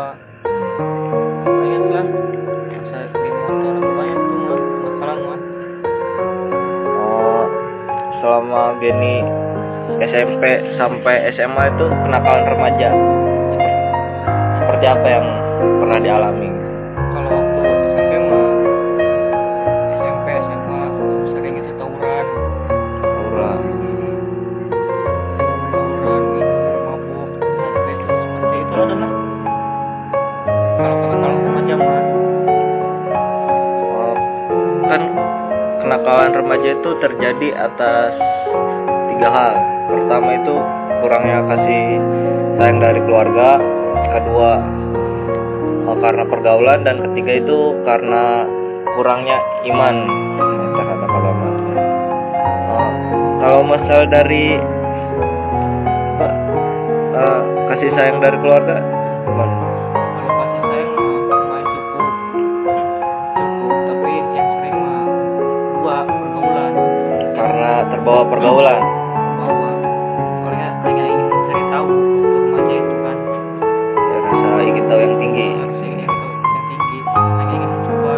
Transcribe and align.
bawa 0.00 0.16
lumayan 1.44 1.82
lah. 1.92 2.06
Masa 2.72 2.98
beli 3.12 3.30
motor 3.36 3.74
lumayan 3.76 4.16
tuh 4.16 4.38
mah 4.40 4.60
bakalan 4.80 5.18
mah 5.28 5.40
oh 6.96 7.44
selama 8.24 8.62
gini 8.80 9.14
SMP 10.00 10.44
sampai 10.80 11.16
SMA 11.36 11.64
itu 11.76 11.86
kenakalan 11.92 12.44
remaja. 12.48 12.90
Seperti 14.64 14.84
apa 14.88 15.06
yang 15.12 15.26
pernah 15.60 15.98
dialami? 16.00 16.59
itu 36.80 36.96
terjadi 36.96 37.48
atas 37.60 38.16
tiga 39.12 39.28
hal. 39.28 39.52
Pertama 39.92 40.32
itu 40.32 40.56
kurangnya 41.04 41.44
kasih 41.44 41.84
sayang 42.56 42.80
dari 42.80 43.00
keluarga. 43.04 43.60
Kedua 44.16 44.50
oh, 45.92 45.96
karena 46.00 46.24
pergaulan. 46.24 46.80
Dan 46.88 47.04
ketiga 47.04 47.32
itu 47.44 47.76
karena 47.84 48.48
kurangnya 48.96 49.38
iman. 49.68 49.96
Oh, 50.72 50.72
kalau 50.80 51.32
kalau 53.44 53.60
masalah 53.60 54.08
dari 54.08 54.56
apa, 56.16 56.28
uh, 57.12 57.40
kasih 57.76 57.90
sayang 57.92 58.24
dari 58.24 58.36
keluarga 58.40 58.80
gimana? 59.28 59.69
pergaulan 68.40 68.80
bawa 69.36 69.68
soalnya 70.40 70.68
hanya 70.88 71.04
ingin 71.12 71.28
mencari 71.28 71.64
tahu 71.68 71.88
untuk 71.92 72.40
remaja 72.40 72.72
itu 72.72 72.96
kan. 73.04 73.16
Ya, 74.00 74.16
rasa 74.24 74.60
ingin 74.64 74.84
tahu 74.88 75.00
yang 75.04 75.16
tinggi. 75.20 75.44
Ya, 75.44 75.64
rasa 75.68 75.84
ingin 75.84 76.08
tahu 76.08 76.24
yang 76.24 76.64
tinggi. 76.72 76.98
Hanya 77.36 77.52
ingin 77.52 77.68
mencoba. 77.68 78.14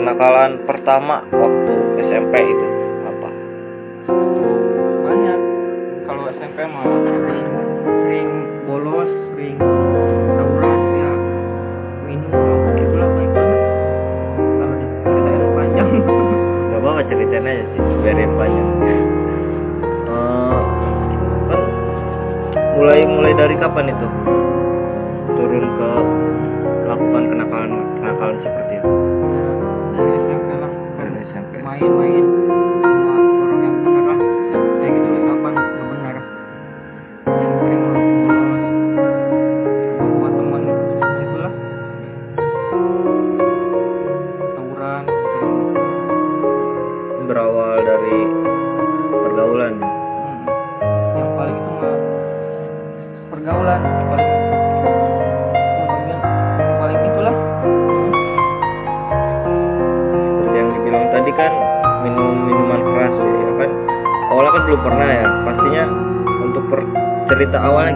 Kenakalan 0.00 0.52
pertama 0.64 1.16
waktu 1.28 1.74
SMP 2.08 2.34
itu. 2.40 2.61
library 31.82 32.31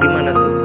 gimana 0.01 0.31
tuh 0.33 0.56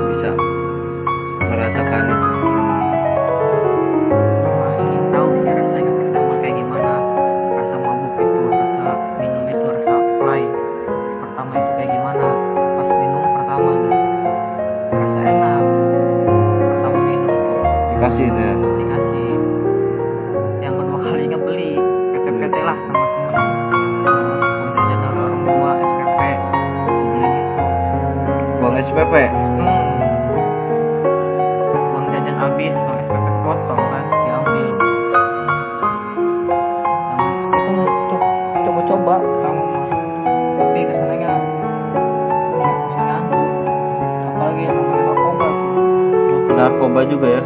narkoba 46.71 47.03
juga 47.03 47.27
ya. 47.27 47.43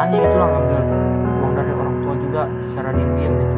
Berani 0.00 0.16
gitu 0.16 0.36
lah 0.40 0.48
ngambil 0.48 0.80
uang 1.44 1.52
dari 1.60 1.72
orang 1.76 1.96
tua 2.00 2.14
juga 2.16 2.42
secara 2.48 2.90
diam-diam 2.96 3.34
gitu. 3.36 3.56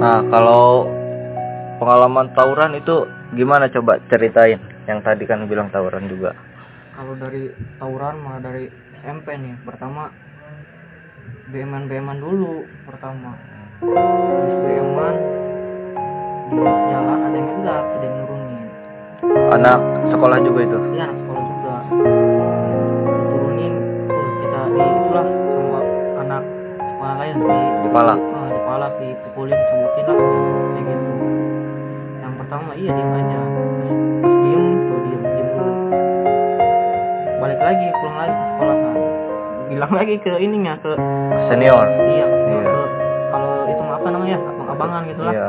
Nah 0.00 0.18
kalau 0.32 0.88
pengalaman 1.84 2.32
tawuran 2.32 2.72
itu 2.80 3.04
gimana 3.36 3.68
coba 3.68 4.00
ceritain? 4.08 4.56
Yang 4.88 5.04
tadi 5.04 5.28
kan 5.28 5.44
bilang 5.52 5.68
tawuran 5.68 6.08
juga. 6.08 6.32
Kalau 6.96 7.12
dari 7.20 7.52
tawuran 7.76 8.24
malah 8.24 8.40
dari 8.40 8.72
SMP 9.04 9.36
nih 9.36 9.60
pertama 9.68 10.08
BM-an 11.52 12.18
dulu 12.24 12.64
pertama. 12.88 13.36
BM-an 13.84 15.16
di 15.20 15.31
jalan 16.60 17.18
ada 17.22 17.32
yang 17.32 17.48
ngegas 17.48 17.84
ada 17.86 18.04
yang 18.04 18.14
nurunin. 18.20 18.66
Anak 19.52 19.78
sekolah 20.08 20.38
juga 20.40 20.60
itu? 20.62 20.78
Iya 20.92 21.04
anak 21.06 21.16
sekolah 21.18 21.42
juga. 21.42 21.74
Diturunin 23.08 23.72
kita 24.42 24.60
di 24.68 24.80
itulah 24.82 25.26
sama 25.26 25.80
anak 26.20 26.42
sekolah 26.76 27.14
lain 27.18 27.34
di 27.36 27.56
Dipalak. 27.82 28.18
Ah, 28.18 28.48
dipalak 28.48 28.92
dipukulin 28.96 29.58
sebutin 29.58 30.04
lah. 30.06 30.16
Kayak 30.72 30.84
gitu. 30.86 31.12
Yang 32.20 32.34
pertama 32.40 32.70
iya 32.74 32.90
diem 32.90 33.12
aja. 33.12 33.40
Pas 34.22 34.34
diem 34.40 34.64
tuh 34.82 34.98
diem 35.02 35.22
diem 35.22 35.48
dulu. 35.52 35.74
Balik 37.40 37.60
lagi 37.60 37.86
pulang 37.98 38.16
lagi 38.18 38.32
ke 38.32 38.44
sekolah 38.54 38.76
kan 38.76 38.96
bilang 39.72 39.92
lagi 39.96 40.14
ke 40.20 40.32
ininya 40.36 40.74
ke 40.78 40.92
senior? 41.48 41.88
Iya 41.88 42.24
ke, 42.28 42.36
Iya. 42.44 42.60
ke- 42.60 42.90
kalau 43.32 43.52
itu 43.64 43.82
apa 43.82 44.08
namanya 44.12 44.36
abang-abangan 44.44 45.02
gitu 45.08 45.20
lah. 45.24 45.32
Iya 45.32 45.44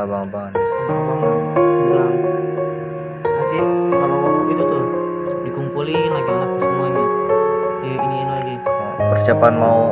persiapan 9.34 9.54
mau 9.58 9.83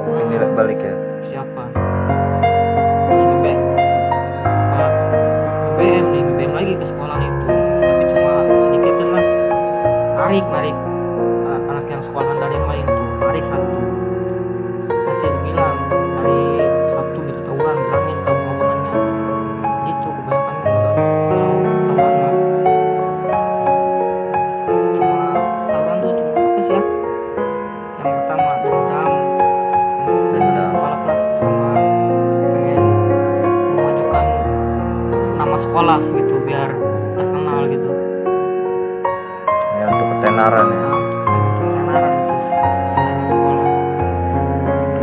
ketenaran 40.32 40.68
ya. 40.72 40.88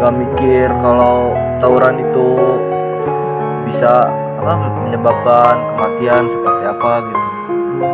Nggak 0.01 0.13
mikir 0.25 0.67
kalau 0.81 1.37
tawuran 1.61 2.01
itu 2.01 2.29
bisa 3.69 4.09
apa 4.41 4.53
menyebabkan 4.89 5.55
kematian 5.77 6.23
seperti 6.33 6.63
apa 6.65 6.91
gitu. 7.05 7.25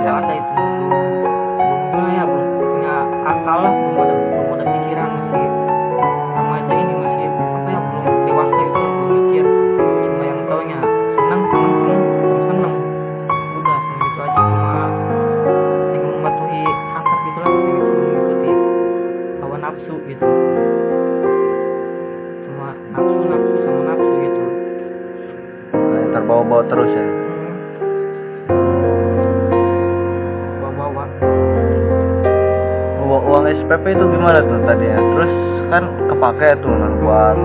Ya. 0.07 0.11
ada 0.15 0.31
itu 0.31 0.64
terbawa-bawa 26.25 26.66
terus 26.66 26.89
ya? 26.89 27.06
Bawa-bawa 30.57 31.06
uang, 33.06 33.24
uang 33.30 33.44
SPP 33.62 33.86
itu 33.94 34.06
gimana 34.10 34.42
tuh 34.42 34.57
tadi 34.66 34.86
ya? 34.89 34.98
Terus 34.98 35.31
kan 35.69 35.83
kepake 36.10 36.57
tuh 36.66 36.74
kan 36.74 36.92
buat 37.06 37.38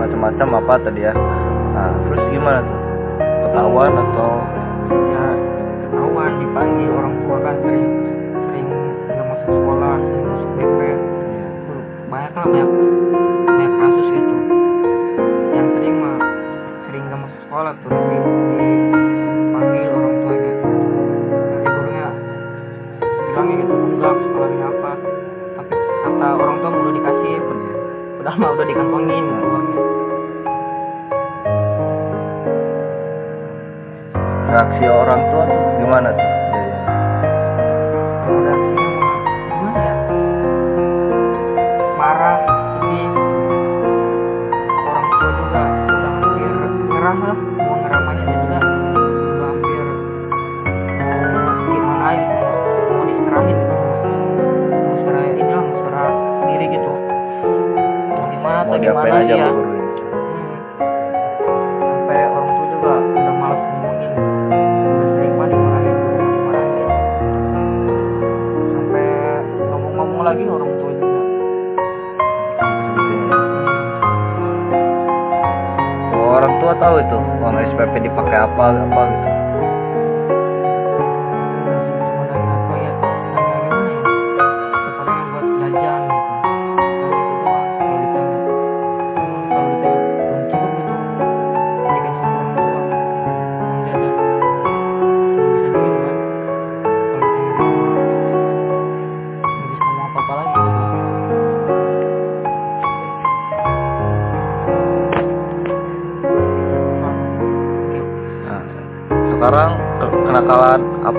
macam-macam 0.00 0.48
apa 0.64 0.74
tadi 0.88 1.00
ya? 1.04 1.12
Nah 1.76 1.92
terus 2.08 2.24
gimana 2.32 2.64
tuh? 2.64 2.80
Ketahuan 3.20 3.92
atau? 3.92 4.32
Ya 4.88 5.26
ketahuan 5.84 6.32
dipanggil 6.40 6.88
orang 6.96 7.14
tua 7.20 7.36
kan 7.44 7.54
sering 7.60 7.84
sering 8.48 8.66
nggak 9.12 9.26
masuk 9.28 9.52
sekolah 9.60 9.94
sering 10.00 10.24
masuk 10.24 10.50
BP 10.56 10.80
Tuh, 11.68 11.80
banyak 12.08 12.32
lah 12.32 12.44
banyak 12.48 12.79
mau 58.70 58.78
mau 58.78 58.78
atau 58.78 58.86
diapain 58.86 59.10
gimana 59.10 59.26
aja 59.26 59.34
ya. 59.34 59.48
guru 59.50 59.66
ini. 59.66 59.82
Hmm. 60.30 60.54
sampai 61.90 62.22
orang 62.30 62.46
tua 62.54 62.66
juga 62.70 62.92
udah 63.02 63.34
malas 63.34 63.60
ngomongin. 63.66 64.12
Udah 64.14 65.08
sering 65.10 65.34
banget 65.34 65.50
dimarahin 65.50 65.96
dimarahin. 66.30 66.88
Sampai 68.70 69.06
ngomong-ngomong 69.74 70.22
lagi 70.22 70.44
orang 70.46 70.70
tua 70.78 70.90
juga. 70.94 71.20
Orang 76.30 76.54
tua 76.62 76.72
tahu 76.78 76.94
itu 77.02 77.16
uang 77.42 77.56
SPP 77.74 77.94
dipakai 78.06 78.38
apa 78.38 78.66
apa 78.70 78.99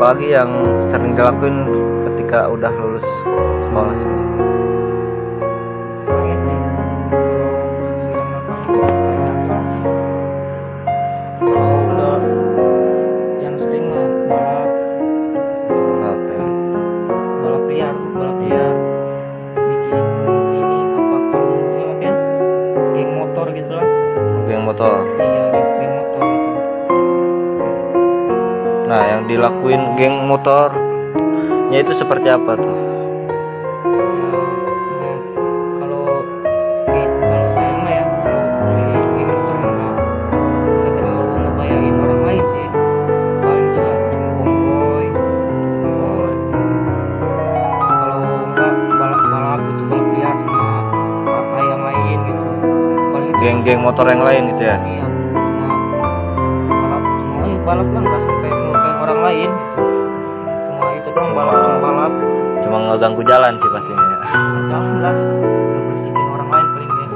apalagi 0.01 0.34
yang 0.34 0.50
sering 0.89 1.13
dilakuin 1.13 1.58
ketika 2.10 2.50
udah 2.50 2.74
lulus 2.74 3.05
sekolah. 3.05 3.62
Paling 3.70 4.21
yang 29.62 29.70
dilakuin 29.70 29.84
geng 29.98 30.15
motornya 30.25 31.77
itu 31.86 31.94
seperti 32.01 32.27
apa 32.34 32.51
tuh? 32.58 32.75
Ya, 48.62 48.70
balap 48.98 48.98
balap 48.98 49.22
balap 49.30 49.60
gitu 49.62 49.84
geng-geng 53.41 53.82
motor 53.82 54.06
yang 54.10 54.22
lain 54.22 54.53
itu 54.53 54.63
ya? 54.65 54.77
iya 54.86 55.06
balap 57.65 57.88
gitu 57.94 58.06
balap 58.06 58.31
cuma 62.72 62.78
ngeganggu 62.88 63.22
jalan 63.28 63.54
sih 63.60 63.70
pastinya 63.72 64.04
ya. 64.04 64.18
jangan 64.72 64.96
lah 65.04 65.16
orang 66.32 66.50
lain 66.52 66.68
paling 66.72 66.92
ya 66.92 67.08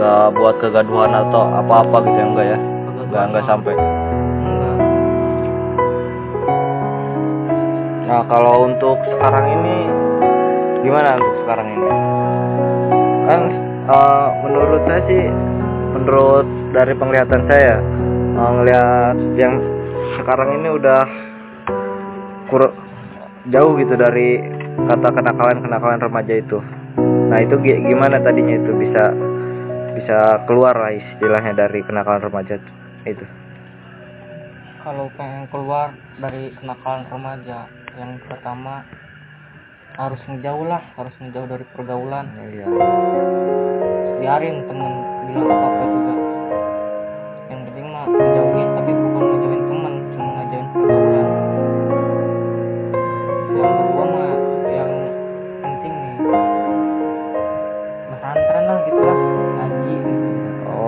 nggak 0.00 0.26
buat 0.36 0.54
kegaduhan 0.64 1.12
atau 1.12 1.42
apa-apa 1.60 1.96
gitu 2.08 2.16
ya 2.16 2.24
enggak 2.24 2.46
ya? 2.56 2.58
Nggak 3.10 3.24
nggak 3.34 3.44
sampai. 3.44 3.74
Enggak. 3.76 4.76
Nah 8.08 8.20
kalau 8.30 8.54
untuk 8.64 8.96
sekarang 9.12 9.46
ini 9.60 9.78
gimana 10.80 11.20
untuk 11.20 11.36
sekarang 11.44 11.68
ini? 11.68 11.90
Kan 13.28 13.40
eh, 13.92 14.28
menurut 14.40 14.80
saya 14.88 15.02
sih 15.04 15.24
menurut 15.92 16.46
dari 16.72 16.92
penglihatan 16.96 17.42
saya 17.44 17.76
eh, 18.40 18.50
ngelihat 18.56 19.16
yang 19.36 19.60
sekarang 20.20 20.60
ini 20.60 20.68
udah 20.68 21.00
kur 22.52 22.68
jauh 23.48 23.72
gitu 23.80 23.96
dari 23.96 24.36
kata 24.84 25.08
kenakalan 25.16 25.64
kenakalan 25.64 26.00
remaja 26.00 26.34
itu. 26.36 26.60
Nah 27.32 27.40
itu 27.40 27.56
gi- 27.64 27.80
gimana 27.88 28.20
tadinya 28.20 28.60
itu 28.60 28.72
bisa 28.76 29.16
bisa 29.96 30.18
keluar 30.44 30.76
lah 30.76 30.92
istilahnya 30.92 31.56
dari 31.56 31.80
kenakalan 31.84 32.20
remaja 32.20 32.60
itu? 33.08 33.24
Kalau 34.84 35.08
pengen 35.16 35.44
keluar 35.48 35.92
dari 36.20 36.52
kenakalan 36.60 37.04
remaja 37.08 37.58
yang 37.96 38.20
pertama 38.28 38.84
harus 39.98 40.20
ngejauh 40.28 40.64
lah 40.68 40.80
harus 40.96 41.14
ngejauh 41.20 41.48
dari 41.48 41.64
pergaulan. 41.72 42.26
Iya. 42.38 42.66
Biarin 44.20 44.56
temen 44.68 44.92
bilang 45.32 45.48
apa 45.48 45.89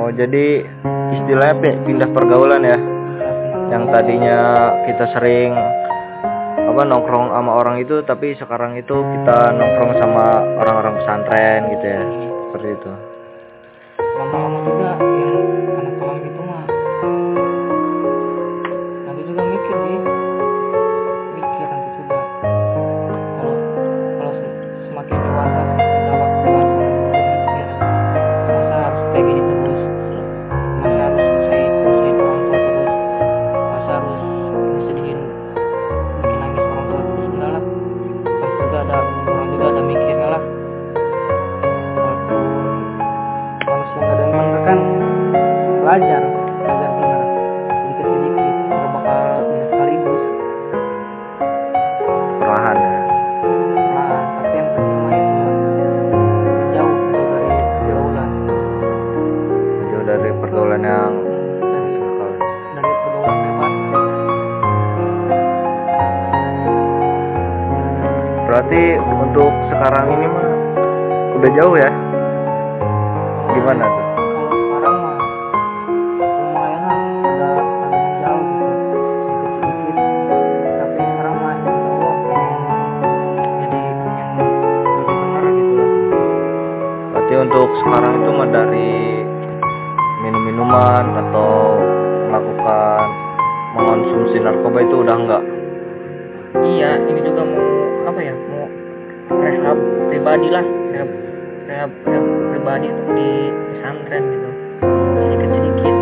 oh 0.03 0.11
jadi 0.11 0.67
istilahnya 1.15 1.55
pi- 1.63 1.81
pindah 1.87 2.11
pergaulan 2.11 2.67
ya? 2.67 2.79
Yang 3.71 3.83
tadinya 3.95 4.39
kita 4.91 5.05
sering 5.15 5.55
apa 6.63 6.83
nongkrong 6.83 7.31
sama 7.31 7.53
orang 7.55 7.79
itu 7.79 8.03
tapi 8.03 8.35
sekarang 8.35 8.75
itu 8.75 8.93
kita 8.93 9.55
nongkrong 9.55 9.93
sama 10.03 10.43
orang-orang 10.59 10.99
pesantren 10.99 11.71
gitu 11.79 11.87
ya? 11.87 12.03
Seperti 12.51 12.69
itu 12.75 13.12
udah 71.43 71.59
jauh 71.59 71.75
ya? 71.75 71.91
Gimana 73.51 73.83
tuh? 73.83 74.07
Kalau 74.15 74.47
sekarang 74.55 74.95
mah 75.03 75.17
lumayan 76.39 76.83
lah 76.87 76.99
udah 77.19 77.51
lumayan 77.67 78.15
jauh 78.23 78.45
gitu. 78.47 78.99
Sedikit 79.59 79.97
sedikit 79.99 80.73
tapi 80.79 81.01
sekarang 81.03 81.35
mah 81.43 81.53
insya 81.59 81.83
Allah 81.83 82.15
pengen 82.23 82.55
jadi 83.59 83.81
yang 83.83 84.31
lebih 84.39 85.17
benar 85.19 85.45
gitu. 85.51 85.75
Lah 85.75 85.91
berarti 87.11 87.35
untuk 87.43 87.69
sekarang 87.83 88.13
itu 88.23 88.31
mah 88.31 88.49
dari 88.55 88.91
minum-minuman 90.23 91.05
atau 91.27 91.51
melakukan 92.31 93.05
mengonsumsi 93.75 94.39
narkoba 94.39 94.79
itu 94.79 94.95
udah 95.03 95.17
enggak 95.19 95.43
iya 96.63 97.03
ini 97.03 97.19
juga 97.27 97.43
mau 97.43 97.67
apa 98.15 98.21
ya 98.23 98.35
mau 98.47 98.71
rehab 99.43 99.79
pribadi 100.07 100.49
lah 100.55 100.63
rehab 100.95 101.32
rehab 101.73 101.93
pribadi 102.53 102.89
tuh 102.93 103.09
di 103.17 103.31
pesantren 103.49 104.23
gitu. 104.29 104.49
Sedikit 105.17 105.51
sedikit 105.57 105.97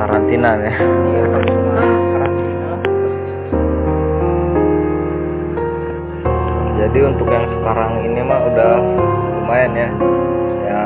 karantina 0.00 0.50
ya. 0.56 0.72
Iya 0.72 1.24
karantina. 1.28 1.84
Jadi 6.80 6.98
untuk 7.04 7.28
yang 7.28 7.44
sekarang 7.60 7.92
ini 8.08 8.20
mah 8.24 8.40
udah 8.48 8.72
lumayan 9.44 9.72
ya. 9.76 9.90
Ya 10.64 10.80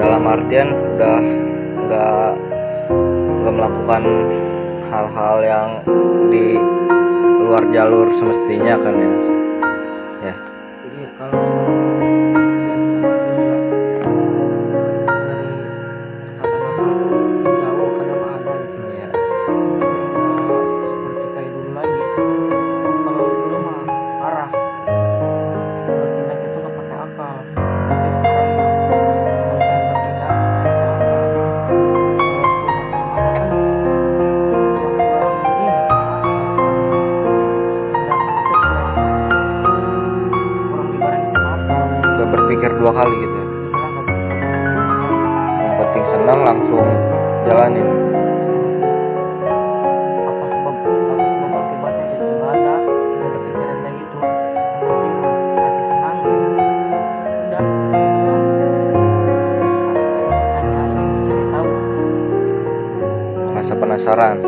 dalam 0.00 0.24
artian 0.24 0.72
udah 0.72 1.18
nggak 1.84 2.30
nggak 3.44 3.54
melakukan 3.60 4.02
hal-hal 4.88 5.36
yang 5.44 5.68
di 6.32 6.56
luar 7.44 7.62
jalur 7.76 8.08
semestinya 8.16 8.74
kan 8.80 8.96
ya 8.96 9.35
penasaran 64.06 64.45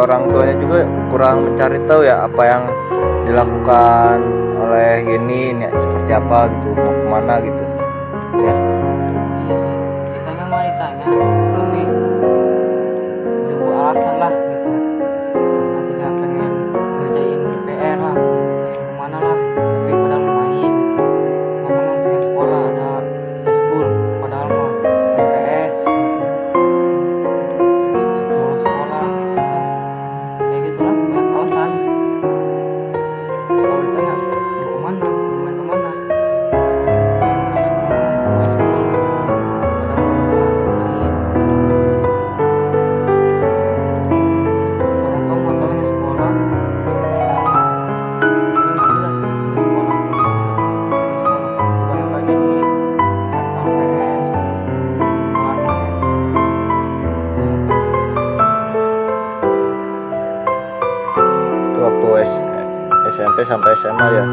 orang 0.00 0.32
tuanya 0.32 0.56
juga 0.56 0.78
kurang 1.12 1.36
mencari 1.44 1.78
tahu 1.84 2.00
ya 2.08 2.24
apa 2.24 2.42
yang 2.42 2.62
dilakukan 3.28 4.16
oleh 4.60 4.92
ini, 5.04 5.40
ini 5.56 5.66
seperti 5.68 6.12
apa 6.16 6.38
gitu 6.48 6.68
mau 6.76 6.92
ke 6.92 7.06
mana 7.08 7.34
gitu. 7.44 7.59
Sampai 63.48 63.72
SMA 63.80 64.06
ya. 64.12 64.24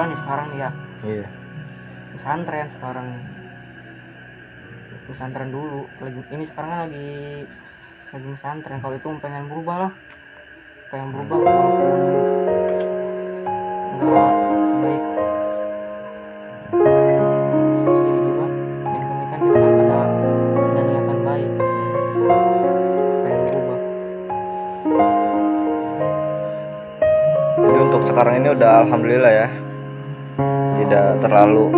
sekolah 0.00 0.16
nih 0.16 0.22
sekarang 0.24 0.48
ya. 0.56 0.70
Iya. 1.04 1.28
Pesantren 2.16 2.68
sekarang. 2.80 3.06
Pesantren 5.12 5.50
dulu. 5.52 5.84
Lagi 6.00 6.20
ini 6.32 6.44
sekarang 6.48 6.70
kan 6.72 6.80
lagi 6.88 7.08
lagi 8.08 8.28
pesantren. 8.40 8.80
Kalau 8.80 8.96
itu 8.96 9.08
pengen 9.20 9.52
berubah 9.52 9.76
lah. 9.76 9.92
Pengen 10.88 11.08
berubah 11.12 11.36
walaupun 11.36 11.88
enggak 14.00 14.32
sebaik. 14.72 15.04
Sekarang 28.00 28.36
ini 28.36 28.48
udah 28.52 28.72
alhamdulillah 28.84 29.29
ya 29.29 29.29
terlalu 31.30 31.70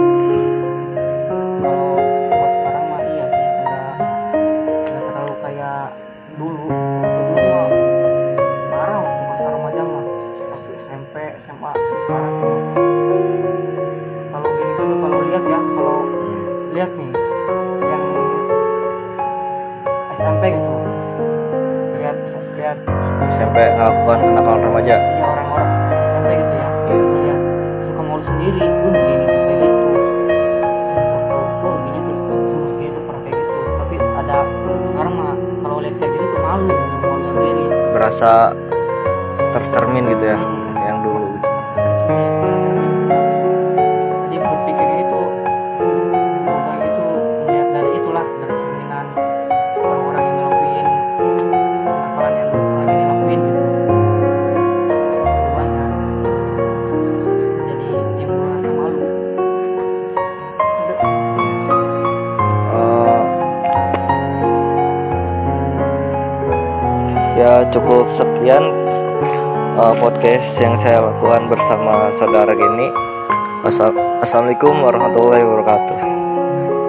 kalau 1.61 1.93
buat 2.33 2.53
sekarang 2.57 2.85
mah 2.89 3.03
iya 3.05 3.27
sih 3.29 3.47
nggak 4.89 5.05
terlalu 5.13 5.35
kayak 5.45 5.93
dulu. 6.41 6.82
yang 70.73 70.81
saya 70.89 71.05
lakukan 71.05 71.53
bersama 71.53 72.09
saudara 72.17 72.53
gini 72.57 72.89
Assalamualaikum 73.63 74.75
warahmatullahi 74.81 75.45
wabarakatuh. 75.45 76.02